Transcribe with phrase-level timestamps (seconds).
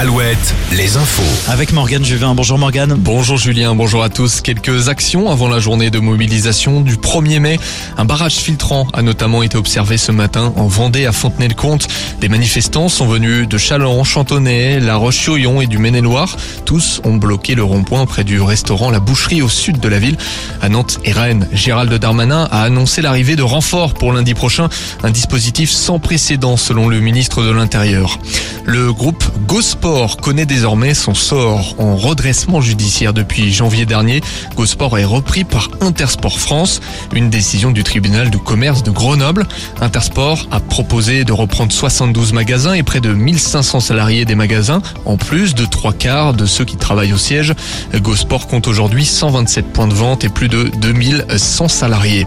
[0.00, 1.50] Alouette, les infos.
[1.50, 2.34] Avec Morgane Juvin.
[2.34, 2.94] Bonjour Morgane.
[2.94, 4.40] Bonjour Julien, bonjour à tous.
[4.40, 7.60] Quelques actions avant la journée de mobilisation du 1er mai.
[7.98, 11.86] Un barrage filtrant a notamment été observé ce matin en Vendée à Fontenay-le-Comte.
[12.22, 16.34] Des manifestants sont venus de Chalon, Chantonnay, La Roche-sur-Yon et du Maine-et-Loire.
[16.64, 20.16] Tous ont bloqué le rond-point près du restaurant La Boucherie au sud de la ville.
[20.62, 24.70] À Nantes et Rennes, Gérald Darmanin a annoncé l'arrivée de renforts pour lundi prochain.
[25.02, 28.18] Un dispositif sans précédent selon le ministre de l'Intérieur.
[28.64, 29.89] Le groupe Gosport
[30.20, 34.20] connaît désormais son sort en redressement judiciaire depuis janvier dernier.
[34.56, 36.80] Gosport est repris par Intersport France,
[37.12, 39.46] une décision du tribunal de commerce de Grenoble.
[39.80, 45.16] Intersport a proposé de reprendre 72 magasins et près de 1500 salariés des magasins, en
[45.16, 47.54] plus de trois quarts de ceux qui travaillent au siège.
[47.96, 52.26] Gosport compte aujourd'hui 127 points de vente et plus de 2100 salariés.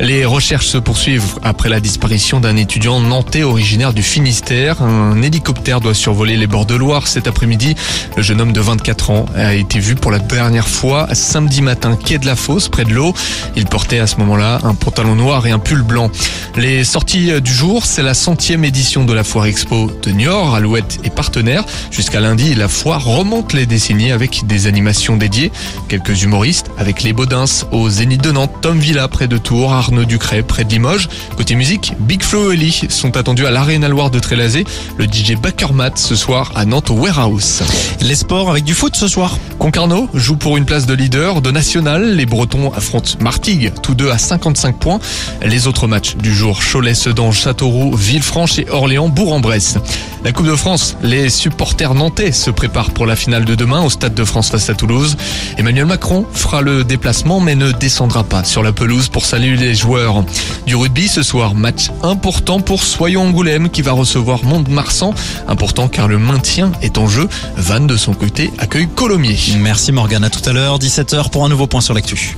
[0.00, 4.82] Les recherches se poursuivent après la disparition d'un étudiant nantais originaire du Finistère.
[4.82, 7.74] Un hélicoptère doit survoler les bords de Loire cet après-midi.
[8.16, 11.96] Le jeune homme de 24 ans a été vu pour la dernière fois samedi matin
[11.96, 13.14] quai de la Fosse près de l'eau.
[13.56, 16.10] Il portait à ce moment-là un pantalon noir et un pull blanc.
[16.56, 20.54] Les sorties du jour, c'est la centième édition de la Foire Expo de Niort.
[20.54, 21.64] Alouette et partenaire.
[21.90, 25.52] Jusqu'à lundi, la foire remonte les décennies avec des animations dédiées.
[25.88, 30.04] Quelques humoristes avec les Baudins au Zénith de Nantes, Tom Villa près de Tours, Arnaud
[30.04, 31.08] Ducret près de Limoges.
[31.36, 34.64] Côté musique, Big Flo et Oli sont attendus à l'Arena Loire de Trélazé.
[34.96, 37.62] Le DJ Backermat ce soir à Nantes Warehouse.
[38.00, 39.36] Les sports avec du foot ce soir.
[39.58, 42.14] Concarneau joue pour une place de leader de national.
[42.16, 45.00] Les Bretons affrontent Martigues, tous deux à 55 points.
[45.42, 49.78] Les autres matchs du jour, Cholet-Sedan, Châteauroux, Villefranche et Orléans, Bourg-en-Bresse.
[50.24, 53.90] La Coupe de France, les supporters nantais se préparent pour la finale de demain au
[53.90, 55.18] Stade de France face à Toulouse.
[55.58, 59.74] Emmanuel Macron fera le déplacement mais ne descendra pas sur la pelouse pour saluer les
[59.74, 60.24] joueurs.
[60.66, 65.12] Du rugby ce soir, match important pour Soyons Angoulême qui va recevoir Mont-de-Marsan.
[65.46, 67.28] Important car le maintien est en jeu.
[67.58, 69.36] Vannes de son côté accueille Colomiers.
[69.58, 70.24] Merci Morgane.
[70.24, 72.34] À tout à l'heure, 17h pour un nouveau point sur l'actu.